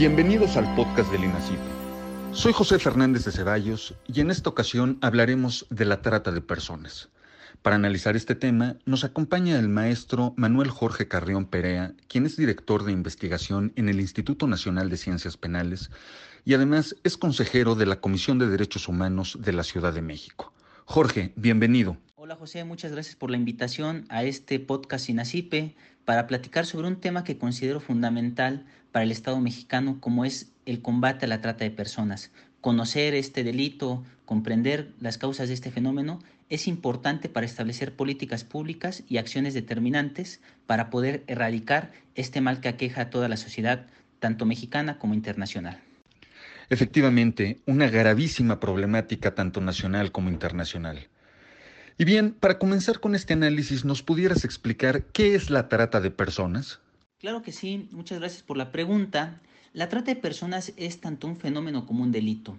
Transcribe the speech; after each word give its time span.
Bienvenidos 0.00 0.56
al 0.56 0.74
podcast 0.76 1.12
del 1.12 1.24
INACIP. 1.24 1.58
Soy 2.32 2.54
José 2.54 2.78
Fernández 2.78 3.26
de 3.26 3.32
Ceballos 3.32 3.94
y 4.06 4.22
en 4.22 4.30
esta 4.30 4.48
ocasión 4.48 4.96
hablaremos 5.02 5.66
de 5.68 5.84
la 5.84 6.00
trata 6.00 6.32
de 6.32 6.40
personas. 6.40 7.10
Para 7.60 7.76
analizar 7.76 8.16
este 8.16 8.34
tema 8.34 8.76
nos 8.86 9.04
acompaña 9.04 9.58
el 9.58 9.68
maestro 9.68 10.32
Manuel 10.38 10.70
Jorge 10.70 11.06
Carrión 11.06 11.44
Perea, 11.44 11.92
quien 12.08 12.24
es 12.24 12.38
director 12.38 12.84
de 12.84 12.92
investigación 12.92 13.74
en 13.76 13.90
el 13.90 14.00
Instituto 14.00 14.46
Nacional 14.46 14.88
de 14.88 14.96
Ciencias 14.96 15.36
Penales 15.36 15.90
y 16.46 16.54
además 16.54 16.96
es 17.04 17.18
consejero 17.18 17.74
de 17.74 17.84
la 17.84 18.00
Comisión 18.00 18.38
de 18.38 18.48
Derechos 18.48 18.88
Humanos 18.88 19.36
de 19.38 19.52
la 19.52 19.64
Ciudad 19.64 19.92
de 19.92 20.00
México. 20.00 20.54
Jorge, 20.86 21.34
bienvenido. 21.36 21.98
Hola 22.16 22.36
José, 22.36 22.64
muchas 22.64 22.92
gracias 22.92 23.16
por 23.16 23.30
la 23.30 23.36
invitación 23.36 24.06
a 24.08 24.24
este 24.24 24.60
podcast 24.60 25.10
INACIPE 25.10 25.76
para 26.06 26.26
platicar 26.26 26.64
sobre 26.64 26.88
un 26.88 26.96
tema 26.96 27.22
que 27.22 27.36
considero 27.36 27.80
fundamental 27.80 28.64
para 28.92 29.04
el 29.04 29.10
Estado 29.10 29.40
mexicano 29.40 29.98
como 30.00 30.24
es 30.24 30.50
el 30.66 30.82
combate 30.82 31.26
a 31.26 31.28
la 31.28 31.40
trata 31.40 31.64
de 31.64 31.70
personas. 31.70 32.30
Conocer 32.60 33.14
este 33.14 33.44
delito, 33.44 34.04
comprender 34.24 34.92
las 35.00 35.18
causas 35.18 35.48
de 35.48 35.54
este 35.54 35.70
fenómeno 35.70 36.20
es 36.48 36.66
importante 36.66 37.28
para 37.28 37.46
establecer 37.46 37.94
políticas 37.94 38.44
públicas 38.44 39.04
y 39.08 39.18
acciones 39.18 39.54
determinantes 39.54 40.40
para 40.66 40.90
poder 40.90 41.22
erradicar 41.26 41.92
este 42.16 42.40
mal 42.40 42.60
que 42.60 42.68
aqueja 42.68 43.02
a 43.02 43.10
toda 43.10 43.28
la 43.28 43.36
sociedad, 43.36 43.86
tanto 44.18 44.44
mexicana 44.46 44.98
como 44.98 45.14
internacional. 45.14 45.80
Efectivamente, 46.68 47.60
una 47.66 47.88
gravísima 47.88 48.60
problemática 48.60 49.34
tanto 49.34 49.60
nacional 49.60 50.12
como 50.12 50.28
internacional. 50.28 51.08
Y 51.98 52.04
bien, 52.04 52.32
para 52.32 52.58
comenzar 52.58 53.00
con 53.00 53.14
este 53.14 53.34
análisis, 53.34 53.84
¿nos 53.84 54.02
pudieras 54.02 54.44
explicar 54.44 55.04
qué 55.12 55.34
es 55.34 55.50
la 55.50 55.68
trata 55.68 56.00
de 56.00 56.10
personas? 56.10 56.80
Claro 57.20 57.42
que 57.42 57.52
sí, 57.52 57.86
muchas 57.90 58.18
gracias 58.18 58.42
por 58.42 58.56
la 58.56 58.72
pregunta. 58.72 59.42
La 59.74 59.90
trata 59.90 60.10
de 60.10 60.18
personas 60.18 60.72
es 60.78 61.02
tanto 61.02 61.26
un 61.26 61.36
fenómeno 61.36 61.84
como 61.84 62.02
un 62.02 62.12
delito. 62.12 62.56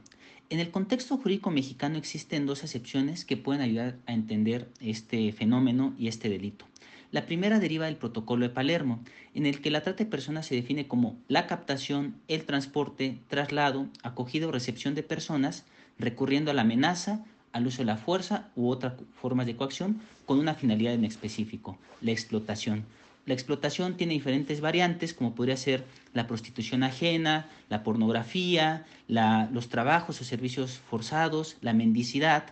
En 0.52 0.60
el 0.60 0.70
contexto 0.70 1.18
jurídico 1.18 1.50
mexicano 1.50 1.98
existen 1.98 2.46
dos 2.46 2.64
acepciones 2.64 3.26
que 3.26 3.38
pueden 3.38 3.64
ayudar 3.64 3.96
a 4.06 4.14
entender 4.14 4.70
este 4.80 5.32
fenómeno 5.32 5.96
y 5.98 6.10
este 6.10 6.30
delito. 6.30 6.66
La 7.10 7.26
primera 7.26 7.58
deriva 7.58 7.88
del 7.88 7.96
protocolo 7.96 8.48
de 8.48 8.54
Palermo, 8.54 9.00
en 9.34 9.48
el 9.48 9.62
que 9.62 9.72
la 9.72 9.82
trata 9.82 10.04
de 10.04 10.12
personas 10.12 10.46
se 10.46 10.54
define 10.54 10.88
como 10.88 11.18
la 11.28 11.48
captación, 11.48 12.14
el 12.28 12.46
transporte, 12.46 13.18
traslado, 13.30 13.88
acogida 14.04 14.48
o 14.48 14.52
recepción 14.52 14.94
de 14.94 15.02
personas, 15.02 15.66
recurriendo 15.98 16.52
a 16.52 16.54
la 16.54 16.62
amenaza, 16.62 17.26
al 17.52 17.66
uso 17.66 17.80
de 17.80 17.86
la 17.86 17.98
fuerza 17.98 18.52
u 18.56 18.70
otras 18.70 18.94
formas 19.20 19.48
de 19.48 19.56
coacción 19.56 20.02
con 20.28 20.38
una 20.38 20.54
finalidad 20.54 20.94
en 20.94 21.06
específico, 21.06 21.80
la 22.00 22.12
explotación. 22.12 22.86
La 23.32 23.36
explotación 23.36 23.96
tiene 23.96 24.12
diferentes 24.12 24.60
variantes, 24.60 25.14
como 25.14 25.36
podría 25.36 25.56
ser 25.56 25.86
la 26.14 26.28
prostitución 26.28 26.84
ajena, 26.84 27.48
la 27.70 27.82
pornografía, 27.82 28.86
los 29.08 29.70
trabajos 29.70 30.20
o 30.20 30.26
servicios 30.26 30.82
forzados, 30.90 31.56
la 31.62 31.72
mendicidad, 31.72 32.48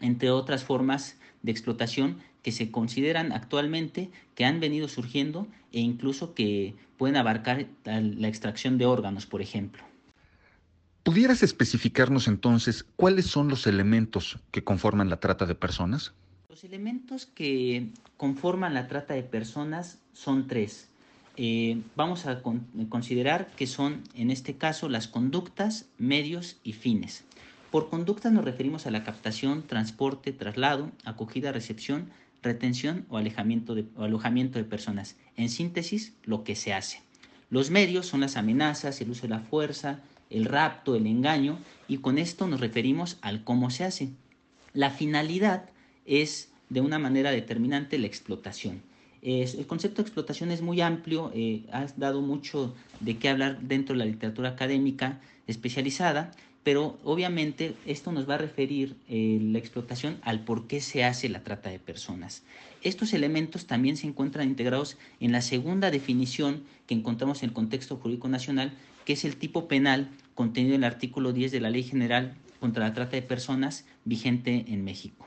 entre 0.00 0.30
otras 0.30 0.62
formas 0.62 1.16
de 1.42 1.50
explotación 1.50 2.20
que 2.44 2.52
se 2.52 2.70
consideran 2.70 3.32
actualmente 3.32 4.08
que 4.36 4.44
han 4.44 4.60
venido 4.60 4.86
surgiendo 4.86 5.48
e 5.72 5.80
incluso 5.80 6.32
que 6.32 6.76
pueden 6.96 7.16
abarcar 7.16 7.66
la 7.84 8.28
extracción 8.28 8.78
de 8.78 8.86
órganos, 8.86 9.26
por 9.26 9.42
ejemplo. 9.42 9.82
¿Pudieras 11.02 11.42
especificarnos 11.42 12.28
entonces 12.28 12.86
cuáles 12.94 13.26
son 13.26 13.48
los 13.48 13.66
elementos 13.66 14.38
que 14.52 14.62
conforman 14.62 15.10
la 15.10 15.18
trata 15.18 15.44
de 15.44 15.56
personas? 15.56 16.14
Los 16.54 16.62
elementos 16.62 17.26
que 17.26 17.88
conforman 18.16 18.74
la 18.74 18.86
trata 18.86 19.14
de 19.14 19.24
personas 19.24 19.98
son 20.12 20.46
tres. 20.46 20.88
Eh, 21.36 21.82
vamos 21.96 22.26
a 22.26 22.42
considerar 22.88 23.48
que 23.56 23.66
son, 23.66 24.04
en 24.14 24.30
este 24.30 24.54
caso, 24.54 24.88
las 24.88 25.08
conductas, 25.08 25.86
medios 25.98 26.60
y 26.62 26.74
fines. 26.74 27.24
Por 27.72 27.90
conductas 27.90 28.30
nos 28.30 28.44
referimos 28.44 28.86
a 28.86 28.92
la 28.92 29.02
captación, 29.02 29.64
transporte, 29.66 30.30
traslado, 30.30 30.92
acogida, 31.04 31.50
recepción, 31.50 32.10
retención 32.40 33.04
o, 33.08 33.16
alejamiento 33.16 33.74
o 33.96 34.04
alojamiento 34.04 34.60
de 34.60 34.64
personas. 34.64 35.16
En 35.36 35.48
síntesis, 35.48 36.12
lo 36.22 36.44
que 36.44 36.54
se 36.54 36.72
hace. 36.72 37.02
Los 37.50 37.70
medios 37.70 38.06
son 38.06 38.20
las 38.20 38.36
amenazas, 38.36 39.00
el 39.00 39.10
uso 39.10 39.22
de 39.22 39.30
la 39.30 39.40
fuerza, 39.40 40.02
el 40.30 40.44
rapto, 40.44 40.94
el 40.94 41.08
engaño, 41.08 41.58
y 41.88 41.96
con 41.96 42.16
esto 42.16 42.46
nos 42.46 42.60
referimos 42.60 43.18
al 43.22 43.42
cómo 43.42 43.70
se 43.70 43.82
hace. 43.82 44.12
La 44.72 44.90
finalidad 44.90 45.73
es 46.06 46.50
de 46.70 46.80
una 46.80 46.98
manera 46.98 47.30
determinante 47.30 47.98
la 47.98 48.06
explotación. 48.06 48.82
el 49.22 49.66
concepto 49.66 50.02
de 50.02 50.06
explotación 50.06 50.50
es 50.50 50.60
muy 50.60 50.80
amplio, 50.80 51.32
eh, 51.34 51.62
ha 51.72 51.86
dado 51.96 52.20
mucho 52.20 52.74
de 53.00 53.16
qué 53.16 53.30
hablar 53.30 53.60
dentro 53.62 53.94
de 53.94 54.00
la 54.00 54.04
literatura 54.04 54.50
académica 54.50 55.20
especializada, 55.46 56.32
pero 56.64 56.98
obviamente 57.04 57.74
esto 57.86 58.10
nos 58.10 58.28
va 58.28 58.34
a 58.34 58.38
referir 58.38 58.96
eh, 59.08 59.38
la 59.40 59.58
explotación 59.58 60.18
al 60.22 60.40
por 60.40 60.66
qué 60.66 60.80
se 60.80 61.04
hace 61.04 61.28
la 61.28 61.44
trata 61.44 61.70
de 61.70 61.78
personas. 61.78 62.42
Estos 62.82 63.12
elementos 63.12 63.66
también 63.66 63.96
se 63.96 64.06
encuentran 64.06 64.48
integrados 64.48 64.96
en 65.20 65.32
la 65.32 65.42
segunda 65.42 65.90
definición 65.90 66.64
que 66.86 66.94
encontramos 66.94 67.42
en 67.42 67.50
el 67.50 67.54
contexto 67.54 67.96
jurídico 67.96 68.28
nacional, 68.28 68.72
que 69.04 69.12
es 69.12 69.24
el 69.24 69.36
tipo 69.36 69.68
penal 69.68 70.10
contenido 70.34 70.74
en 70.74 70.84
el 70.84 70.90
artículo 70.90 71.32
10 71.32 71.52
de 71.52 71.60
la 71.60 71.70
Ley 71.70 71.82
General 71.82 72.34
contra 72.60 72.84
la 72.84 72.94
Trata 72.94 73.16
de 73.16 73.22
Personas 73.22 73.84
vigente 74.04 74.64
en 74.68 74.84
México. 74.84 75.26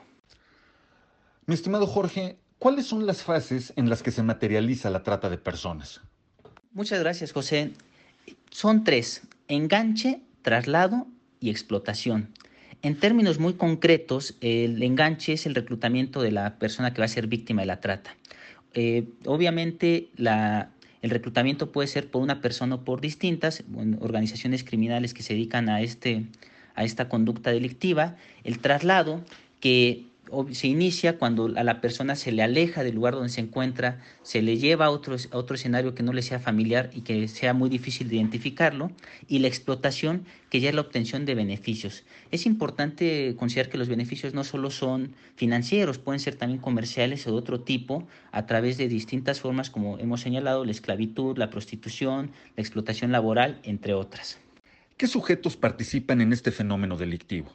Mi 1.48 1.54
estimado 1.54 1.86
Jorge, 1.86 2.36
¿cuáles 2.58 2.84
son 2.84 3.06
las 3.06 3.22
fases 3.22 3.72
en 3.76 3.88
las 3.88 4.02
que 4.02 4.10
se 4.10 4.22
materializa 4.22 4.90
la 4.90 5.02
trata 5.02 5.30
de 5.30 5.38
personas? 5.38 6.02
Muchas 6.72 7.00
gracias, 7.00 7.32
José. 7.32 7.70
Son 8.50 8.84
tres, 8.84 9.22
enganche, 9.48 10.20
traslado 10.42 11.06
y 11.40 11.48
explotación. 11.48 12.34
En 12.82 13.00
términos 13.00 13.38
muy 13.38 13.54
concretos, 13.54 14.36
el 14.42 14.82
enganche 14.82 15.32
es 15.32 15.46
el 15.46 15.54
reclutamiento 15.54 16.20
de 16.20 16.32
la 16.32 16.58
persona 16.58 16.92
que 16.92 17.00
va 17.00 17.06
a 17.06 17.08
ser 17.08 17.28
víctima 17.28 17.62
de 17.62 17.66
la 17.66 17.80
trata. 17.80 18.14
Eh, 18.74 19.08
obviamente, 19.24 20.10
el 20.18 21.10
reclutamiento 21.10 21.72
puede 21.72 21.88
ser 21.88 22.10
por 22.10 22.20
una 22.20 22.42
persona 22.42 22.74
o 22.74 22.84
por 22.84 23.00
distintas 23.00 23.64
organizaciones 24.00 24.64
criminales 24.64 25.14
que 25.14 25.22
se 25.22 25.32
dedican 25.32 25.70
a, 25.70 25.80
este, 25.80 26.26
a 26.74 26.84
esta 26.84 27.08
conducta 27.08 27.52
delictiva. 27.52 28.16
El 28.44 28.58
traslado, 28.58 29.24
que 29.60 30.07
se 30.52 30.66
inicia 30.66 31.18
cuando 31.18 31.52
a 31.56 31.64
la 31.64 31.80
persona 31.80 32.16
se 32.16 32.32
le 32.32 32.42
aleja 32.42 32.82
del 32.82 32.94
lugar 32.94 33.14
donde 33.14 33.28
se 33.28 33.40
encuentra, 33.40 34.00
se 34.22 34.42
le 34.42 34.58
lleva 34.58 34.86
a 34.86 34.90
otro, 34.90 35.16
a 35.30 35.36
otro 35.36 35.54
escenario 35.54 35.94
que 35.94 36.02
no 36.02 36.12
le 36.12 36.22
sea 36.22 36.38
familiar 36.38 36.90
y 36.94 37.02
que 37.02 37.28
sea 37.28 37.54
muy 37.54 37.68
difícil 37.68 38.08
de 38.08 38.16
identificarlo, 38.16 38.90
y 39.26 39.38
la 39.38 39.48
explotación, 39.48 40.24
que 40.50 40.60
ya 40.60 40.68
es 40.68 40.74
la 40.74 40.80
obtención 40.80 41.26
de 41.26 41.34
beneficios. 41.34 42.04
Es 42.30 42.46
importante 42.46 43.34
considerar 43.36 43.70
que 43.70 43.78
los 43.78 43.88
beneficios 43.88 44.34
no 44.34 44.44
solo 44.44 44.70
son 44.70 45.14
financieros, 45.36 45.98
pueden 45.98 46.20
ser 46.20 46.36
también 46.36 46.60
comerciales 46.60 47.26
o 47.26 47.32
de 47.32 47.36
otro 47.36 47.60
tipo, 47.60 48.06
a 48.32 48.46
través 48.46 48.78
de 48.78 48.88
distintas 48.88 49.40
formas, 49.40 49.70
como 49.70 49.98
hemos 49.98 50.20
señalado, 50.20 50.64
la 50.64 50.70
esclavitud, 50.70 51.38
la 51.38 51.50
prostitución, 51.50 52.30
la 52.56 52.62
explotación 52.62 53.12
laboral, 53.12 53.60
entre 53.62 53.94
otras. 53.94 54.38
¿Qué 54.96 55.06
sujetos 55.06 55.56
participan 55.56 56.20
en 56.20 56.32
este 56.32 56.50
fenómeno 56.50 56.96
delictivo? 56.96 57.54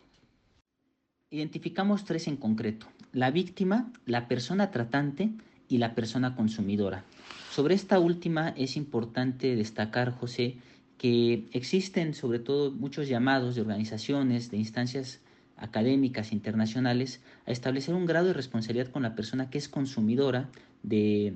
Identificamos 1.34 2.06
tres 2.06 2.28
en 2.28 2.38
concreto, 2.38 2.86
la 3.12 3.32
víctima, 3.32 3.92
la 4.06 4.28
persona 4.28 4.70
tratante 4.70 5.32
y 5.68 5.80
la 5.80 5.96
persona 5.96 6.36
consumidora. 6.36 7.06
Sobre 7.50 7.74
esta 7.74 7.98
última 7.98 8.50
es 8.50 8.78
importante 8.78 9.56
destacar, 9.56 10.12
José, 10.12 10.58
que 11.00 11.48
existen 11.52 12.14
sobre 12.14 12.38
todo 12.38 12.70
muchos 12.70 13.08
llamados 13.08 13.56
de 13.56 13.62
organizaciones, 13.62 14.52
de 14.52 14.58
instancias 14.58 15.22
académicas 15.58 16.34
internacionales 16.34 17.20
a 17.48 17.52
establecer 17.52 17.96
un 17.96 18.06
grado 18.06 18.28
de 18.28 18.34
responsabilidad 18.34 18.92
con 18.92 19.02
la 19.02 19.16
persona 19.16 19.50
que 19.50 19.58
es 19.58 19.68
consumidora 19.68 20.52
de 20.84 21.34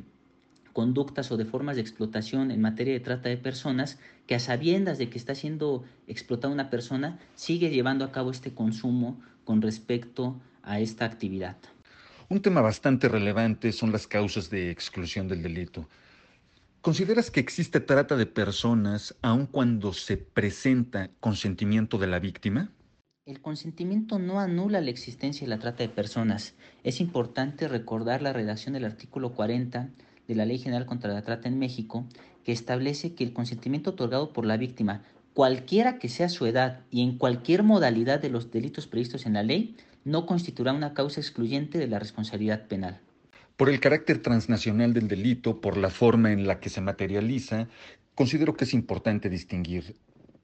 conductas 0.73 1.31
o 1.31 1.37
de 1.37 1.45
formas 1.45 1.75
de 1.75 1.81
explotación 1.81 2.51
en 2.51 2.61
materia 2.61 2.93
de 2.93 2.99
trata 2.99 3.29
de 3.29 3.37
personas 3.37 3.97
que 4.27 4.35
a 4.35 4.39
sabiendas 4.39 4.99
de 4.99 5.09
que 5.09 5.17
está 5.17 5.33
siendo 5.33 5.85
explotada 6.05 6.53
una 6.53 6.69
persona 6.69 7.17
sigue 7.33 7.71
llevando 7.71 8.05
a 8.05 8.11
cabo 8.11 8.29
este 8.29 8.53
consumo 8.53 9.19
con 9.47 9.61
respecto 9.61 10.41
a 10.61 10.81
esta 10.81 11.05
actividad. 11.05 11.55
Un 12.27 12.41
tema 12.41 12.59
bastante 12.59 13.07
relevante 13.07 13.71
son 13.71 13.93
las 13.93 14.05
causas 14.05 14.49
de 14.49 14.71
exclusión 14.71 15.29
del 15.29 15.41
delito. 15.41 15.87
¿Consideras 16.81 17.31
que 17.31 17.39
existe 17.39 17.79
trata 17.79 18.17
de 18.17 18.25
personas 18.25 19.15
aun 19.21 19.45
cuando 19.45 19.93
se 19.93 20.17
presenta 20.17 21.11
consentimiento 21.21 21.97
de 21.97 22.07
la 22.07 22.19
víctima? 22.19 22.73
El 23.25 23.39
consentimiento 23.39 24.19
no 24.19 24.41
anula 24.41 24.81
la 24.81 24.89
existencia 24.89 25.47
de 25.47 25.49
la 25.49 25.59
trata 25.59 25.83
de 25.83 25.89
personas. 25.89 26.55
Es 26.83 26.99
importante 26.99 27.69
recordar 27.69 28.21
la 28.21 28.33
redacción 28.33 28.73
del 28.73 28.83
artículo 28.83 29.33
40 29.33 29.91
de 30.27 30.35
la 30.35 30.45
Ley 30.45 30.57
General 30.57 30.85
contra 30.85 31.13
la 31.13 31.21
Trata 31.21 31.47
en 31.47 31.57
México, 31.57 32.05
que 32.43 32.51
establece 32.51 33.15
que 33.15 33.23
el 33.23 33.31
consentimiento 33.31 33.91
otorgado 33.91 34.33
por 34.33 34.45
la 34.45 34.57
víctima, 34.57 35.03
cualquiera 35.37 35.99
que 35.99 36.09
sea 36.09 36.29
su 36.29 36.47
edad 36.47 36.79
y 36.89 37.03
en 37.03 37.19
cualquier 37.19 37.61
modalidad 37.61 38.19
de 38.19 38.31
los 38.31 38.49
delitos 38.49 38.87
previstos 38.87 39.27
en 39.27 39.33
la 39.33 39.43
ley, 39.43 39.75
no 40.03 40.25
constituirá 40.25 40.73
una 40.73 40.95
causa 40.95 41.21
excluyente 41.21 41.77
de 41.77 41.85
la 41.85 41.99
responsabilidad 41.99 42.65
penal. 42.65 42.99
Por 43.55 43.69
el 43.69 43.79
carácter 43.79 44.19
transnacional 44.23 44.95
del 44.95 45.07
delito, 45.07 45.61
por 45.61 45.77
la 45.77 45.91
forma 45.91 46.31
en 46.31 46.47
la 46.47 46.59
que 46.59 46.69
se 46.69 46.81
materializa, 46.81 47.67
considero 48.15 48.55
que 48.55 48.63
es 48.63 48.73
importante 48.73 49.29
distinguir. 49.29 49.95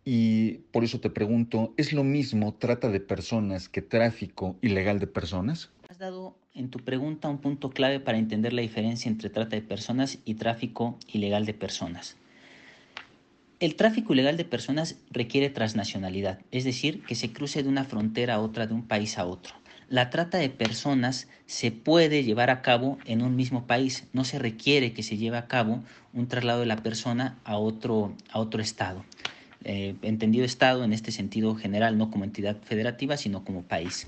Y 0.06 0.60
por 0.72 0.84
eso 0.84 1.00
te 1.00 1.10
pregunto, 1.10 1.74
¿es 1.76 1.92
lo 1.92 2.04
mismo 2.04 2.54
trata 2.54 2.90
de 2.90 3.00
personas 3.00 3.70
que 3.70 3.82
tráfico 3.82 4.58
ilegal 4.62 5.00
de 5.00 5.08
personas? 5.08 5.72
Has 5.90 5.98
dado 5.98 6.38
en 6.54 6.70
tu 6.70 6.78
pregunta 6.78 7.30
un 7.30 7.40
punto 7.40 7.72
clave 7.72 8.00
para 8.00 8.20
entender 8.20 8.54
la 8.54 8.62
diferencia 8.62 9.10
entre 9.10 9.32
trata 9.32 9.56
de 9.56 9.64
personas 9.64 10.20
y 10.24 10.36
tráfico 10.36 11.00
ilegal 11.08 11.48
de 11.48 11.56
personas. 11.56 12.16
El 13.60 13.76
tráfico 13.76 14.14
ilegal 14.14 14.38
de 14.38 14.46
personas 14.46 14.98
requiere 15.12 15.50
transnacionalidad, 15.50 16.40
es 16.52 16.64
decir, 16.64 17.04
que 17.04 17.16
se 17.16 17.32
cruce 17.32 17.64
de 17.64 17.70
una 17.70 17.86
frontera 17.86 18.36
a 18.36 18.40
otra, 18.40 18.68
de 18.68 18.74
un 18.74 18.88
país 18.88 19.18
a 19.18 19.26
otro 19.26 19.56
la 19.94 20.10
trata 20.10 20.40
de 20.40 20.50
personas 20.50 21.28
se 21.46 21.70
puede 21.70 22.24
llevar 22.24 22.50
a 22.50 22.64
cabo 22.64 22.98
en 23.06 23.22
un 23.22 23.36
mismo 23.36 23.68
país, 23.68 24.06
no 24.12 24.26
se 24.26 24.40
requiere 24.40 24.92
que 24.92 25.04
se 25.04 25.18
lleve 25.18 25.38
a 25.38 25.48
cabo 25.48 25.84
un 26.14 26.28
traslado 26.28 26.62
de 26.62 26.66
la 26.66 26.78
persona 26.78 27.38
a 27.44 27.58
otro, 27.58 28.12
a 28.32 28.40
otro 28.40 28.60
estado. 28.60 29.06
Eh, 29.66 29.94
entendido 30.02 30.46
estado 30.46 30.84
en 30.84 30.94
este 30.94 31.12
sentido 31.12 31.54
general, 31.54 32.00
no 32.00 32.10
como 32.10 32.24
entidad 32.24 32.58
federativa, 32.64 33.18
sino 33.18 33.46
como 33.46 33.62
país. 33.62 34.08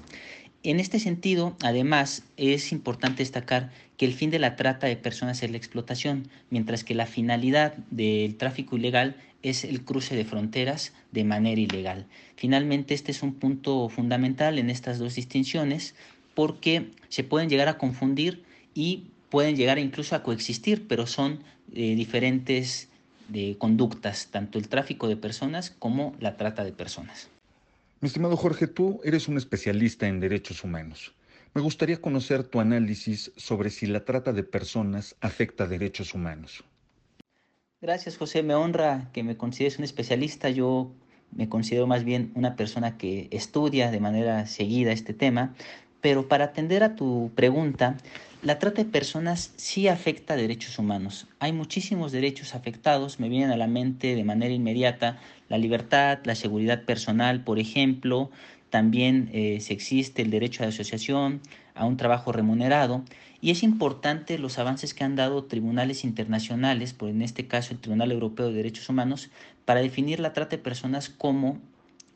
En 0.64 0.80
este 0.80 1.00
sentido, 1.00 1.56
además, 1.62 2.24
es 2.36 2.72
importante 2.72 3.22
destacar 3.22 3.70
que 3.98 4.06
el 4.06 4.14
fin 4.14 4.32
de 4.32 4.40
la 4.40 4.56
trata 4.56 4.88
de 4.88 4.98
personas 4.98 5.44
es 5.44 5.52
la 5.52 5.58
explotación, 5.58 6.28
mientras 6.50 6.84
que 6.84 6.96
la 6.96 7.06
finalidad 7.06 7.76
del 7.92 8.38
tráfico 8.38 8.76
ilegal 8.76 9.18
es 9.50 9.64
el 9.64 9.84
cruce 9.84 10.16
de 10.16 10.26
fronteras 10.26 10.94
de 11.12 11.24
manera 11.24 11.62
ilegal. 11.62 12.08
Finalmente, 12.36 12.94
este 12.94 13.12
es 13.12 13.22
un 13.24 13.36
punto 13.36 13.90
fundamental 13.90 14.58
en 14.60 14.70
estas 14.70 14.98
dos 14.98 15.16
distinciones 15.16 15.96
porque 16.34 16.92
se 17.10 17.24
pueden 17.24 17.50
llegar 17.50 17.68
a 17.68 17.78
confundir 17.78 18.44
y 18.74 19.06
pueden 19.30 19.56
llegar 19.56 19.80
incluso 19.80 20.16
a 20.16 20.24
coexistir, 20.24 20.88
pero 20.88 21.08
son 21.08 21.40
eh, 21.74 21.96
diferentes 21.96 22.90
de 23.30 23.56
conductas, 23.58 24.28
tanto 24.32 24.58
el 24.58 24.68
tráfico 24.68 25.08
de 25.08 25.18
personas 25.18 25.72
como 25.72 26.16
la 26.20 26.38
trata 26.38 26.64
de 26.64 26.72
personas. 26.72 27.30
Mi 28.02 28.08
estimado 28.08 28.38
Jorge, 28.38 28.68
tú 28.68 29.00
eres 29.04 29.28
un 29.28 29.38
especialista 29.38 30.08
en 30.08 30.20
derechos 30.20 30.64
humanos. 30.64 31.14
Me 31.54 31.62
gustaría 31.62 32.02
conocer 32.02 32.44
tu 32.44 32.60
análisis 32.60 33.32
sobre 33.38 33.70
si 33.70 33.88
la 33.88 34.04
trata 34.04 34.34
de 34.34 34.44
personas 34.44 35.16
afecta 35.22 35.68
derechos 35.68 36.14
humanos. 36.14 36.66
Gracias, 37.86 38.18
José. 38.18 38.42
Me 38.42 38.56
honra 38.56 39.12
que 39.14 39.22
me 39.22 39.38
consideres 39.38 39.78
un 39.78 39.84
especialista. 39.84 40.50
Yo 40.50 40.90
me 41.30 41.50
considero 41.50 41.86
más 41.86 42.04
bien 42.04 42.32
una 42.34 42.56
persona 42.56 42.98
que 42.98 43.28
estudia 43.30 43.92
de 43.92 44.00
manera 44.00 44.48
seguida 44.48 44.92
este 44.92 45.14
tema. 45.14 45.54
Pero 46.02 46.28
para 46.28 46.46
atender 46.46 46.82
a 46.82 46.96
tu 46.96 47.30
pregunta, 47.36 47.96
la 48.42 48.58
trata 48.58 48.84
de 48.84 48.90
personas 48.90 49.54
sí 49.58 49.88
afecta 49.88 50.34
a 50.34 50.38
derechos 50.38 50.80
humanos. 50.80 51.28
Hay 51.38 51.54
muchísimos 51.54 52.12
derechos 52.12 52.56
afectados. 52.56 53.20
Me 53.20 53.30
vienen 53.30 53.52
a 53.52 53.58
la 53.58 53.68
mente 53.68 54.16
de 54.16 54.24
manera 54.24 54.56
inmediata 54.56 55.20
la 55.48 55.60
libertad, 55.60 56.18
la 56.24 56.34
seguridad 56.34 56.86
personal, 56.86 57.44
por 57.44 57.60
ejemplo. 57.60 58.32
También 58.70 59.30
eh, 59.34 59.60
se 59.62 59.74
existe 59.74 60.22
el 60.22 60.32
derecho 60.32 60.64
la 60.64 60.70
asociación, 60.70 61.42
a 61.76 61.86
un 61.86 61.98
trabajo 61.98 62.32
remunerado. 62.32 63.04
Y 63.42 63.52
es 63.52 63.62
importante 63.62 64.40
los 64.40 64.58
avances 64.58 64.94
que 64.94 65.04
han 65.04 65.16
dado 65.16 65.44
tribunales 65.44 66.04
internacionales, 66.04 66.94
por 66.94 67.10
en 67.10 67.22
este 67.22 67.48
caso 67.48 67.74
el 67.74 67.80
Tribunal 67.80 68.12
Europeo 68.12 68.48
de 68.48 68.54
Derechos 68.54 68.90
Humanos, 68.90 69.30
para 69.66 69.82
definir 69.82 70.20
la 70.20 70.34
trata 70.34 70.56
de 70.56 70.64
personas 70.64 71.10
como 71.10 71.60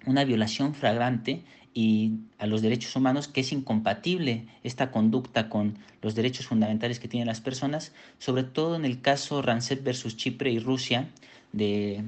una 0.05 0.23
violación 0.23 0.73
flagrante 0.73 1.43
y 1.73 2.13
a 2.39 2.47
los 2.47 2.61
derechos 2.61 2.95
humanos, 2.95 3.27
que 3.27 3.41
es 3.41 3.51
incompatible 3.51 4.47
esta 4.63 4.89
conducta 4.89 5.49
con 5.49 5.77
los 6.01 6.15
derechos 6.15 6.47
fundamentales 6.47 6.99
que 6.99 7.07
tienen 7.07 7.27
las 7.27 7.41
personas, 7.41 7.93
sobre 8.17 8.43
todo 8.43 8.75
en 8.75 8.85
el 8.85 9.01
caso 9.01 9.41
Rancet 9.41 9.83
versus 9.83 10.17
Chipre 10.17 10.51
y 10.51 10.59
Rusia 10.59 11.09
de, 11.51 12.03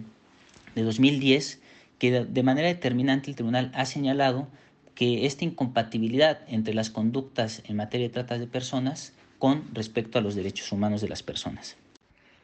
de 0.73 0.81
2010, 0.81 1.60
que 2.01 2.25
de 2.25 2.41
manera 2.41 2.67
determinante 2.67 3.29
el 3.29 3.35
tribunal 3.35 3.71
ha 3.75 3.85
señalado 3.85 4.47
que 4.95 5.27
esta 5.27 5.45
incompatibilidad 5.45 6.39
entre 6.47 6.73
las 6.73 6.89
conductas 6.89 7.61
en 7.67 7.75
materia 7.75 8.07
de 8.07 8.13
trata 8.13 8.39
de 8.39 8.47
personas 8.47 9.13
con 9.37 9.65
respecto 9.75 10.17
a 10.17 10.21
los 10.23 10.33
derechos 10.33 10.71
humanos 10.71 11.01
de 11.01 11.09
las 11.09 11.21
personas. 11.21 11.77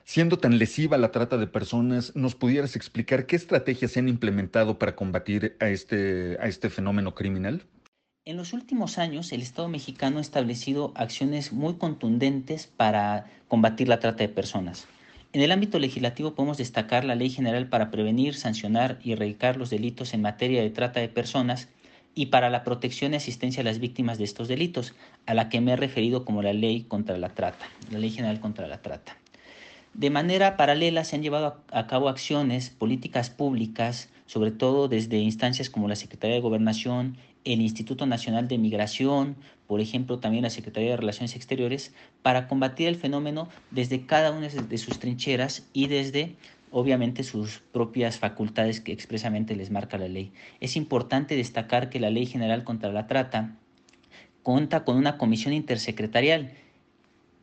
Siendo 0.04 0.38
tan 0.38 0.59
lesiva 0.59 1.00
la 1.00 1.09
trata 1.09 1.38
de 1.38 1.48
personas, 1.48 2.15
¿nos 2.15 2.36
pudieras 2.36 2.75
explicar 2.75 3.25
qué 3.25 3.36
estrategias 3.36 3.94
se 3.94 4.00
han 4.00 4.09
implementado 4.09 4.77
para 4.77 4.95
combatir 4.95 5.57
a 5.60 5.69
este, 5.69 6.38
a 6.39 6.45
este 6.45 6.69
fenómeno 6.69 7.15
criminal? 7.15 7.63
En 8.25 8.38
los 8.38 8.53
últimos 8.53 9.00
años, 9.00 9.31
el 9.31 9.42
Estado 9.42 9.69
mexicano 9.69 10.19
ha 10.19 10.21
establecido 10.21 10.92
acciones 10.94 11.51
muy 11.51 11.77
contundentes 11.77 12.68
para 12.68 13.25
combatir 13.48 13.88
la 13.88 13.98
trata 13.98 14.19
de 14.19 14.30
personas. 14.30 14.88
En 15.38 15.44
el 15.44 15.51
ámbito 15.51 15.78
legislativo 15.78 16.34
podemos 16.34 16.57
destacar 16.57 17.06
la 17.06 17.13
Ley 17.13 17.30
General 17.30 17.69
para 17.69 17.92
prevenir, 17.92 18.34
sancionar 18.34 18.98
y 19.04 19.12
erradicar 19.12 19.56
los 19.56 19.69
delitos 19.69 20.16
en 20.16 20.24
materia 20.24 20.63
de 20.63 20.72
trata 20.72 21.00
de 21.00 21.10
personas 21.10 21.69
y 22.16 22.25
para 22.25 22.50
la 22.50 22.63
protección 22.63 23.13
y 23.13 23.18
asistencia 23.18 23.62
a 23.62 23.63
las 23.63 23.78
víctimas 23.78 24.18
de 24.18 24.24
estos 24.24 24.48
delitos, 24.48 24.95
a 25.28 25.36
la 25.36 25.48
que 25.50 25.62
me 25.62 25.74
he 25.74 25.75
referido 25.75 26.25
como 26.25 26.42
la 26.42 26.54
Ley 26.54 26.86
contra 26.88 27.19
la 27.19 27.30
Trata, 27.30 27.68
la 27.92 28.00
Ley 28.00 28.10
General 28.10 28.39
contra 28.39 28.68
la 28.68 28.81
Trata. 28.81 29.16
De 29.94 30.10
manera 30.10 30.57
paralela 30.57 31.04
se 31.04 31.18
han 31.18 31.22
llevado 31.22 31.62
a 31.72 31.86
cabo 31.86 32.10
acciones, 32.10 32.72
políticas 32.72 33.30
públicas, 33.30 34.10
sobre 34.25 34.50
todo 34.50 34.88
desde 34.88 35.19
instancias 35.19 35.69
como 35.69 35.88
la 35.88 35.95
Secretaría 35.95 36.38
de 36.38 36.42
Gobernación, 36.42 37.16
el 37.44 37.62
Instituto 37.62 38.07
Nacional 38.07 38.48
de 38.48 38.57
Migración, 38.57 39.36
por 39.68 39.81
ejemplo, 39.81 40.19
también 40.19 40.44
la 40.44 40.50
Secretaría 40.50 40.92
de 40.92 40.98
Relaciones 40.98 41.36
Exteriores, 41.36 41.94
para 42.22 42.48
combatir 42.48 42.88
el 42.88 42.96
fenómeno 42.96 43.50
desde 43.69 44.06
cada 44.06 44.31
una 44.31 44.48
de 44.48 44.78
sus 44.78 44.98
trincheras 45.00 45.68
y 45.74 45.88
desde, 45.88 46.36
obviamente, 46.72 47.24
sus 47.24 47.62
propias 47.72 48.18
facultades 48.18 48.80
que 48.80 48.94
expresamente 48.94 49.56
les 49.56 49.69
marca 49.69 49.98
la 49.98 50.08
ley. 50.08 50.31
Es 50.62 50.78
importante 50.78 51.36
destacar 51.36 51.90
que 51.90 52.00
la 52.00 52.10
Ley 52.10 52.25
General 52.25 52.64
contra 52.64 52.92
la 52.92 53.08
Trata 53.08 53.56
cuenta 54.42 54.86
con 54.86 54.96
una 54.96 55.18
comisión 55.18 55.54
intersecretarial 55.54 56.54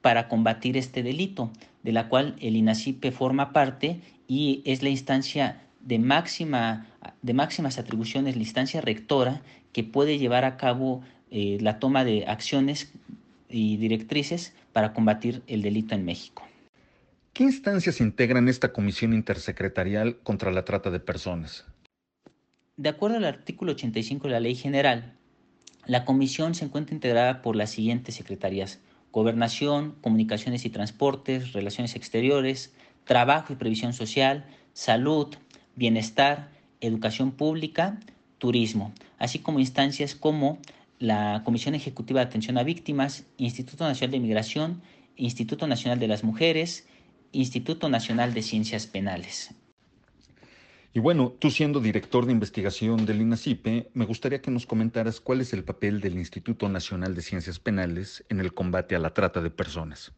para 0.00 0.28
combatir 0.28 0.78
este 0.78 1.02
delito, 1.02 1.50
de 1.82 1.92
la 1.92 2.08
cual 2.08 2.36
el 2.40 2.56
INACIPE 2.56 3.12
forma 3.12 3.52
parte 3.52 4.00
y 4.26 4.62
es 4.64 4.82
la 4.82 4.88
instancia 4.88 5.60
de, 5.80 5.98
máxima, 5.98 6.86
de 7.20 7.34
máximas 7.34 7.78
atribuciones, 7.78 8.36
la 8.36 8.42
instancia 8.42 8.80
rectora 8.80 9.42
que 9.72 9.84
puede 9.84 10.18
llevar 10.18 10.44
a 10.44 10.56
cabo 10.56 11.02
eh, 11.36 11.58
la 11.60 11.80
toma 11.80 12.04
de 12.04 12.26
acciones 12.28 12.92
y 13.48 13.76
directrices 13.76 14.54
para 14.72 14.92
combatir 14.92 15.42
el 15.48 15.62
delito 15.62 15.96
en 15.96 16.04
México. 16.04 16.44
¿Qué 17.32 17.42
instancias 17.42 18.00
integran 18.00 18.48
esta 18.48 18.72
comisión 18.72 19.12
intersecretarial 19.12 20.18
contra 20.18 20.52
la 20.52 20.64
trata 20.64 20.92
de 20.92 21.00
personas? 21.00 21.64
De 22.76 22.88
acuerdo 22.88 23.16
al 23.16 23.24
artículo 23.24 23.72
85 23.72 24.28
de 24.28 24.32
la 24.32 24.38
Ley 24.38 24.54
General, 24.54 25.14
la 25.86 26.04
comisión 26.04 26.54
se 26.54 26.66
encuentra 26.66 26.94
integrada 26.94 27.42
por 27.42 27.56
las 27.56 27.70
siguientes 27.70 28.14
secretarías 28.14 28.78
gobernación, 29.10 29.96
comunicaciones 30.02 30.64
y 30.64 30.70
transportes, 30.70 31.52
relaciones 31.52 31.96
exteriores, 31.96 32.72
trabajo 33.04 33.52
y 33.52 33.56
previsión 33.56 33.92
social, 33.92 34.44
salud, 34.72 35.34
bienestar, 35.74 36.50
educación 36.80 37.32
pública, 37.32 37.98
turismo, 38.38 38.92
así 39.18 39.40
como 39.40 39.58
instancias 39.58 40.14
como 40.14 40.58
la 40.98 41.42
Comisión 41.44 41.74
Ejecutiva 41.74 42.20
de 42.20 42.26
Atención 42.26 42.58
a 42.58 42.62
Víctimas, 42.62 43.24
Instituto 43.36 43.84
Nacional 43.84 44.12
de 44.12 44.20
Migración, 44.20 44.82
Instituto 45.16 45.66
Nacional 45.66 45.98
de 45.98 46.08
las 46.08 46.24
Mujeres, 46.24 46.86
Instituto 47.32 47.88
Nacional 47.88 48.34
de 48.34 48.42
Ciencias 48.42 48.86
Penales, 48.86 49.54
y 50.96 51.00
bueno, 51.00 51.34
tú 51.40 51.50
siendo 51.50 51.80
director 51.80 52.24
de 52.24 52.30
investigación 52.30 53.04
del 53.04 53.20
INACIPE, 53.20 53.90
me 53.94 54.04
gustaría 54.04 54.40
que 54.40 54.52
nos 54.52 54.64
comentaras 54.64 55.20
cuál 55.20 55.40
es 55.40 55.52
el 55.52 55.64
papel 55.64 56.00
del 56.00 56.16
Instituto 56.16 56.68
Nacional 56.68 57.16
de 57.16 57.22
Ciencias 57.22 57.58
Penales 57.58 58.24
en 58.28 58.38
el 58.38 58.54
combate 58.54 58.94
a 58.94 59.00
la 59.00 59.12
trata 59.12 59.40
de 59.40 59.50
personas. 59.50 60.12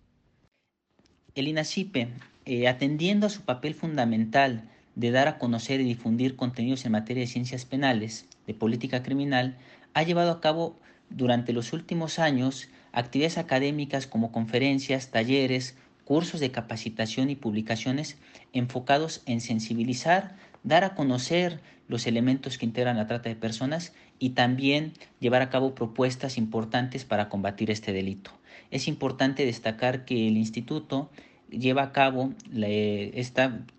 El 1.34 1.48
INACIPE, 1.48 2.08
eh, 2.44 2.68
atendiendo 2.68 3.26
a 3.26 3.30
su 3.30 3.40
papel 3.40 3.74
fundamental 3.74 4.68
de 4.96 5.10
dar 5.12 5.28
a 5.28 5.38
conocer 5.38 5.80
y 5.80 5.84
difundir 5.84 6.36
contenidos 6.36 6.84
en 6.84 6.92
materia 6.92 7.22
de 7.22 7.28
ciencias 7.28 7.64
penales, 7.64 8.26
de 8.46 8.52
política 8.52 9.02
criminal, 9.02 9.56
ha 9.96 10.02
llevado 10.02 10.30
a 10.30 10.42
cabo 10.42 10.76
durante 11.08 11.54
los 11.54 11.72
últimos 11.72 12.18
años 12.18 12.68
actividades 12.92 13.38
académicas 13.38 14.06
como 14.06 14.30
conferencias, 14.30 15.10
talleres, 15.10 15.74
cursos 16.04 16.38
de 16.38 16.50
capacitación 16.50 17.30
y 17.30 17.34
publicaciones 17.34 18.18
enfocados 18.52 19.22
en 19.24 19.40
sensibilizar 19.40 20.36
dar 20.64 20.84
a 20.84 20.94
conocer 20.94 21.60
los 21.88 22.06
elementos 22.06 22.58
que 22.58 22.66
integran 22.66 22.98
la 22.98 23.06
trata 23.06 23.30
de 23.30 23.36
personas 23.36 23.94
y 24.18 24.30
también 24.30 24.92
llevar 25.18 25.40
a 25.40 25.48
cabo 25.48 25.74
propuestas 25.74 26.36
importantes 26.36 27.06
para 27.06 27.30
combatir 27.30 27.70
este 27.70 27.94
delito. 27.94 28.32
Es 28.70 28.88
importante 28.88 29.46
destacar 29.46 30.04
que 30.04 30.28
el 30.28 30.36
instituto 30.36 31.08
lleva 31.48 31.84
a 31.84 31.92
cabo, 31.92 32.34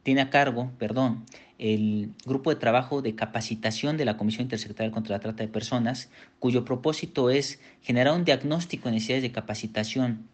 tiene 0.01 0.21
a 0.21 0.29
cargo, 0.31 0.71
perdón, 0.79 1.25
el 1.59 2.11
grupo 2.25 2.49
de 2.49 2.55
trabajo 2.57 3.01
de 3.01 3.15
capacitación 3.15 3.97
de 3.97 4.05
la 4.05 4.17
Comisión 4.17 4.43
Intersecretarial 4.43 4.93
contra 4.93 5.15
la 5.15 5.19
Trata 5.19 5.43
de 5.43 5.49
Personas, 5.49 6.09
cuyo 6.39 6.65
propósito 6.65 7.29
es 7.29 7.59
generar 7.81 8.13
un 8.13 8.25
diagnóstico 8.25 8.89
de 8.89 8.95
necesidades 8.95 9.23
de 9.23 9.31
capacitación 9.31 10.27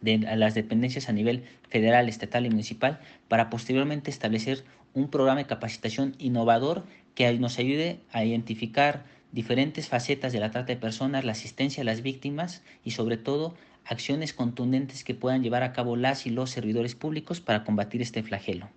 de 0.00 0.18
las 0.18 0.54
dependencias 0.54 1.08
a 1.08 1.12
nivel 1.12 1.44
federal, 1.68 2.08
estatal 2.08 2.44
y 2.44 2.50
municipal 2.50 3.00
para 3.28 3.50
posteriormente 3.50 4.10
establecer 4.10 4.64
un 4.94 5.08
programa 5.08 5.40
de 5.40 5.46
capacitación 5.46 6.14
innovador 6.18 6.84
que 7.14 7.32
nos 7.38 7.58
ayude 7.58 8.00
a 8.10 8.24
identificar 8.24 9.04
diferentes 9.30 9.88
facetas 9.88 10.32
de 10.32 10.40
la 10.40 10.50
trata 10.50 10.72
de 10.72 10.76
personas, 10.76 11.24
la 11.24 11.32
asistencia 11.32 11.82
a 11.82 11.84
las 11.84 12.02
víctimas 12.02 12.62
y 12.84 12.90
sobre 12.90 13.16
todo 13.16 13.54
acciones 13.84 14.32
contundentes 14.32 15.04
que 15.04 15.14
puedan 15.14 15.42
llevar 15.42 15.62
a 15.62 15.72
cabo 15.72 15.96
las 15.96 16.26
y 16.26 16.30
los 16.30 16.50
servidores 16.50 16.94
públicos 16.94 17.40
para 17.40 17.64
combatir 17.64 18.02
este 18.02 18.22
flagelo. 18.22 18.68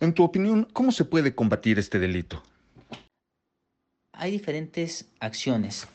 En 0.00 0.14
tu 0.14 0.24
opinión, 0.24 0.66
¿cómo 0.72 0.92
se 0.92 1.04
puede 1.04 1.34
combatir 1.34 1.78
este 1.78 1.98
delito? 1.98 2.42
Hay 4.14 4.30
diferentes 4.30 5.04
acciones. 5.20 5.88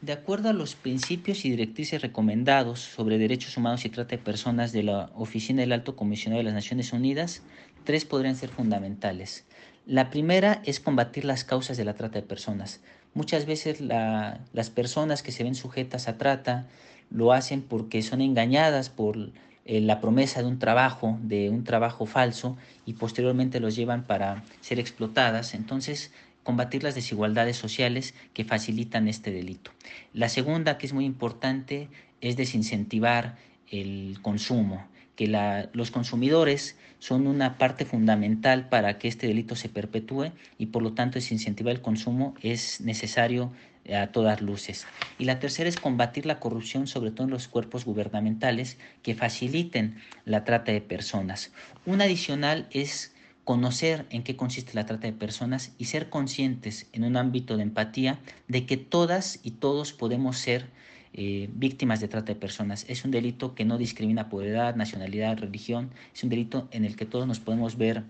De 0.00 0.12
acuerdo 0.12 0.48
a 0.48 0.52
los 0.52 0.76
principios 0.76 1.44
y 1.44 1.50
directrices 1.50 2.00
recomendados 2.00 2.78
sobre 2.78 3.18
derechos 3.18 3.56
humanos 3.56 3.84
y 3.84 3.90
trata 3.90 4.16
de 4.16 4.22
personas 4.22 4.70
de 4.70 4.84
la 4.84 5.10
Oficina 5.16 5.62
del 5.62 5.72
Alto 5.72 5.96
Comisionado 5.96 6.38
de 6.38 6.44
las 6.44 6.54
Naciones 6.54 6.92
Unidas, 6.92 7.42
tres 7.82 8.04
podrían 8.04 8.36
ser 8.36 8.50
fundamentales. 8.50 9.44
La 9.84 10.10
primera 10.10 10.62
es 10.64 10.78
combatir 10.78 11.24
las 11.24 11.42
causas 11.42 11.76
de 11.76 11.84
la 11.84 11.94
trata 11.94 12.20
de 12.20 12.26
personas. 12.26 12.80
Muchas 13.14 13.46
veces 13.46 13.80
las 13.80 14.70
personas 14.70 15.24
que 15.24 15.32
se 15.32 15.42
ven 15.42 15.56
sujetas 15.56 16.06
a 16.06 16.18
trata 16.18 16.68
lo 17.10 17.32
hacen 17.32 17.62
porque 17.62 18.02
son 18.02 18.20
engañadas 18.20 18.90
por 18.90 19.32
eh, 19.70 19.80
la 19.80 20.00
promesa 20.00 20.42
de 20.42 20.48
un 20.48 20.58
trabajo, 20.58 21.16
de 21.22 21.48
un 21.48 21.62
trabajo 21.62 22.04
falso, 22.04 22.56
y 22.86 22.94
posteriormente 22.94 23.60
los 23.60 23.76
llevan 23.76 24.04
para 24.04 24.42
ser 24.60 24.80
explotadas. 24.80 25.54
Entonces, 25.54 26.10
combatir 26.42 26.82
las 26.82 26.96
desigualdades 26.96 27.56
sociales 27.56 28.14
que 28.34 28.44
facilitan 28.44 29.06
este 29.06 29.30
delito. 29.30 29.70
La 30.12 30.28
segunda, 30.28 30.76
que 30.76 30.86
es 30.86 30.92
muy 30.92 31.04
importante, 31.04 31.88
es 32.20 32.36
desincentivar 32.36 33.36
el 33.70 34.18
consumo, 34.22 34.88
que 35.14 35.28
los 35.72 35.92
consumidores 35.92 36.76
son 36.98 37.28
una 37.28 37.56
parte 37.56 37.84
fundamental 37.84 38.68
para 38.68 38.98
que 38.98 39.06
este 39.06 39.28
delito 39.28 39.54
se 39.54 39.68
perpetúe 39.68 40.32
y 40.58 40.66
por 40.66 40.82
lo 40.82 40.94
tanto 40.94 41.14
desincentivar 41.14 41.72
el 41.72 41.80
consumo 41.80 42.34
es 42.42 42.80
necesario 42.80 43.52
a 43.94 44.12
todas 44.12 44.40
luces. 44.40 44.86
Y 45.18 45.24
la 45.24 45.38
tercera 45.38 45.68
es 45.68 45.78
combatir 45.78 46.26
la 46.26 46.40
corrupción, 46.40 46.86
sobre 46.86 47.10
todo 47.10 47.24
en 47.24 47.30
los 47.30 47.48
cuerpos 47.48 47.84
gubernamentales, 47.84 48.78
que 49.02 49.14
faciliten 49.14 49.96
la 50.24 50.44
trata 50.44 50.72
de 50.72 50.80
personas. 50.80 51.52
Un 51.86 52.00
adicional 52.00 52.68
es 52.70 53.14
conocer 53.44 54.06
en 54.10 54.22
qué 54.22 54.36
consiste 54.36 54.74
la 54.74 54.86
trata 54.86 55.06
de 55.06 55.12
personas 55.12 55.72
y 55.78 55.86
ser 55.86 56.08
conscientes 56.08 56.88
en 56.92 57.04
un 57.04 57.16
ámbito 57.16 57.56
de 57.56 57.64
empatía 57.64 58.20
de 58.48 58.66
que 58.66 58.76
todas 58.76 59.40
y 59.42 59.52
todos 59.52 59.92
podemos 59.92 60.38
ser 60.38 60.68
eh, 61.12 61.48
víctimas 61.52 61.98
de 61.98 62.06
trata 62.06 62.32
de 62.32 62.38
personas. 62.38 62.84
Es 62.88 63.04
un 63.04 63.10
delito 63.10 63.56
que 63.56 63.64
no 63.64 63.78
discrimina 63.78 64.28
por 64.28 64.44
edad, 64.44 64.76
nacionalidad, 64.76 65.38
religión. 65.38 65.90
Es 66.14 66.22
un 66.22 66.30
delito 66.30 66.68
en 66.70 66.84
el 66.84 66.94
que 66.94 67.06
todos 67.06 67.26
nos 67.26 67.40
podemos 67.40 67.76
ver 67.76 68.04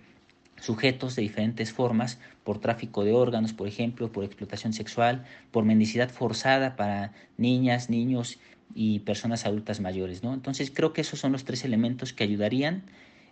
sujetos 0.61 1.17
de 1.17 1.23
diferentes 1.23 1.73
formas 1.73 2.19
por 2.45 2.61
tráfico 2.61 3.05
de 3.05 3.13
órganos, 3.13 3.53
por 3.53 3.69
ejemplo, 3.69 4.13
por 4.13 4.25
explotación 4.25 4.73
sexual, 4.73 5.25
por 5.51 5.65
mendicidad 5.65 6.11
forzada 6.11 6.77
para 6.77 7.13
niñas, 7.37 7.91
niños 7.91 8.39
y 8.75 9.01
personas 9.01 9.47
adultas 9.47 9.81
mayores. 9.81 10.23
¿no? 10.23 10.35
Entonces 10.35 10.71
creo 10.71 10.93
que 10.93 11.01
esos 11.01 11.19
son 11.19 11.33
los 11.33 11.45
tres 11.45 11.65
elementos 11.65 12.13
que 12.13 12.25
ayudarían, 12.25 12.83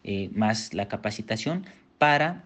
eh, 0.04 0.30
más 0.32 0.74
la 0.74 0.88
capacitación, 0.88 1.66
para 1.98 2.44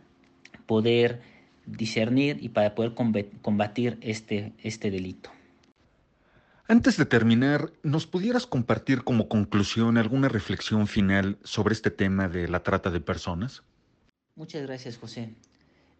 poder 0.66 1.20
discernir 1.66 2.38
y 2.40 2.48
para 2.48 2.74
poder 2.74 2.94
combatir 2.94 3.98
este, 4.00 4.52
este 4.62 4.90
delito. 4.90 5.30
Antes 6.68 6.96
de 6.96 7.04
terminar, 7.04 7.72
¿nos 7.82 8.06
pudieras 8.06 8.46
compartir 8.46 9.04
como 9.04 9.28
conclusión 9.28 9.98
alguna 9.98 10.28
reflexión 10.28 10.86
final 10.86 11.38
sobre 11.44 11.74
este 11.74 11.90
tema 11.90 12.28
de 12.28 12.48
la 12.48 12.62
trata 12.62 12.90
de 12.90 13.00
personas? 13.00 13.62
Muchas 14.34 14.62
gracias, 14.62 14.96
José. 14.96 15.28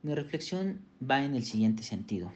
Mi 0.03 0.15
reflexión 0.15 0.81
va 1.03 1.23
en 1.23 1.35
el 1.35 1.45
siguiente 1.45 1.83
sentido. 1.83 2.33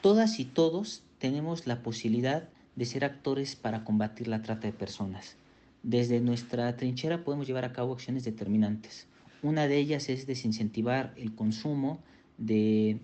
Todas 0.00 0.38
y 0.38 0.44
todos 0.44 1.02
tenemos 1.18 1.66
la 1.66 1.82
posibilidad 1.82 2.48
de 2.76 2.84
ser 2.84 3.04
actores 3.04 3.56
para 3.56 3.82
combatir 3.82 4.28
la 4.28 4.42
trata 4.42 4.68
de 4.68 4.72
personas. 4.72 5.34
Desde 5.82 6.20
nuestra 6.20 6.76
trinchera 6.76 7.24
podemos 7.24 7.48
llevar 7.48 7.64
a 7.64 7.72
cabo 7.72 7.94
acciones 7.94 8.22
determinantes. 8.22 9.08
Una 9.42 9.66
de 9.66 9.76
ellas 9.76 10.08
es 10.08 10.24
desincentivar 10.24 11.12
el 11.16 11.34
consumo 11.34 11.98
de 12.38 13.00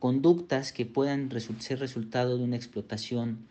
conductas 0.00 0.72
que 0.72 0.86
puedan 0.86 1.30
ser 1.60 1.78
resultado 1.78 2.36
de 2.36 2.42
una 2.42 2.56
explotación 2.56 3.46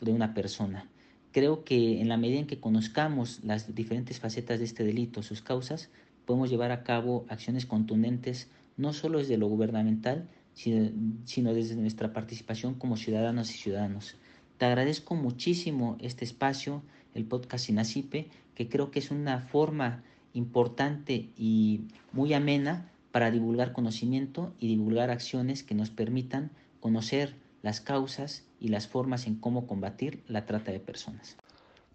de 0.00 0.12
una 0.12 0.32
persona. 0.32 0.88
Creo 1.32 1.64
que 1.64 2.00
en 2.00 2.08
la 2.08 2.16
medida 2.16 2.40
en 2.40 2.46
que 2.46 2.60
conozcamos 2.60 3.44
las 3.44 3.74
diferentes 3.74 4.20
facetas 4.20 4.58
de 4.58 4.64
este 4.64 4.84
delito, 4.84 5.22
sus 5.22 5.42
causas, 5.42 5.90
podemos 6.26 6.50
llevar 6.50 6.70
a 6.72 6.82
cabo 6.82 7.26
acciones 7.28 7.66
contundentes 7.66 8.50
no 8.76 8.92
solo 8.92 9.18
desde 9.18 9.36
lo 9.36 9.48
gubernamental, 9.48 10.28
sino, 10.54 11.54
desde 11.54 11.76
nuestra 11.76 12.12
participación 12.12 12.74
como 12.74 12.96
ciudadanos 12.96 13.50
y 13.54 13.58
ciudadanos. 13.58 14.16
Te 14.58 14.66
agradezco 14.66 15.14
muchísimo 15.14 15.96
este 16.00 16.24
espacio, 16.24 16.82
el 17.14 17.24
podcast 17.24 17.66
Sinacipe, 17.66 18.28
que 18.54 18.68
creo 18.68 18.90
que 18.90 18.98
es 18.98 19.10
una 19.10 19.40
forma 19.40 20.02
importante 20.32 21.30
y 21.36 21.82
muy 22.12 22.34
amena 22.34 22.90
para 23.12 23.30
divulgar 23.30 23.72
conocimiento 23.72 24.54
y 24.58 24.68
divulgar 24.68 25.10
acciones 25.10 25.62
que 25.62 25.74
nos 25.74 25.90
permitan 25.90 26.50
conocer 26.80 27.36
las 27.62 27.80
causas 27.80 28.44
y 28.60 28.68
las 28.68 28.86
formas 28.86 29.26
en 29.26 29.36
cómo 29.36 29.66
combatir 29.66 30.22
la 30.28 30.46
trata 30.46 30.72
de 30.72 30.80
personas. 30.80 31.36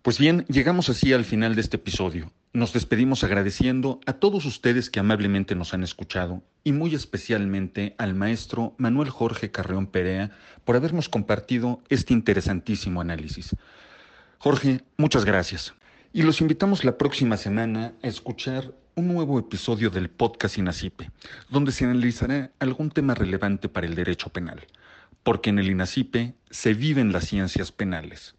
Pues 0.01 0.19
bien, 0.19 0.45
llegamos 0.47 0.89
así 0.89 1.13
al 1.13 1.25
final 1.25 1.55
de 1.55 1.61
este 1.61 1.77
episodio. 1.77 2.31
Nos 2.55 2.71
despedimos 2.71 3.25
agradeciendo 3.25 3.99
a 4.05 4.13
todos 4.13 4.45
ustedes 4.45 4.89
que 4.89 5.01
amablemente 5.01 5.55
nos 5.55 5.73
han 5.73 5.83
escuchado 5.83 6.41
y 6.63 6.71
muy 6.71 6.95
especialmente 6.95 7.95
al 7.97 8.15
maestro 8.15 8.75
Manuel 8.77 9.09
Jorge 9.09 9.51
Carreón 9.51 9.87
Perea 9.87 10.31
por 10.63 10.77
habernos 10.77 11.09
compartido 11.09 11.81
este 11.89 12.13
interesantísimo 12.13 13.01
análisis. 13.01 13.53
Jorge, 14.37 14.85
muchas 14.95 15.25
gracias. 15.25 15.73
Y 16.13 16.23
los 16.23 16.39
invitamos 16.39 16.85
la 16.85 16.97
próxima 16.97 17.35
semana 17.35 17.91
a 18.01 18.07
escuchar 18.07 18.73
un 18.95 19.09
nuevo 19.09 19.37
episodio 19.37 19.89
del 19.89 20.09
podcast 20.09 20.57
INACIPE, 20.57 21.11
donde 21.49 21.73
se 21.73 21.83
analizará 21.83 22.51
algún 22.59 22.89
tema 22.89 23.15
relevante 23.15 23.67
para 23.67 23.85
el 23.85 23.95
derecho 23.95 24.29
penal, 24.29 24.65
porque 25.23 25.49
en 25.49 25.59
el 25.59 25.69
INACIPE 25.69 26.35
se 26.51 26.73
viven 26.73 27.11
las 27.11 27.25
ciencias 27.25 27.73
penales. 27.73 28.33